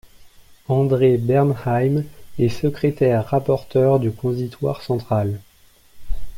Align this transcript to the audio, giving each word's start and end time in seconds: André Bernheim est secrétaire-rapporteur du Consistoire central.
André 0.67 1.19
Bernheim 1.19 2.05
est 2.39 2.49
secrétaire-rapporteur 2.49 3.99
du 3.99 4.11
Consistoire 4.11 4.81
central. 4.81 5.39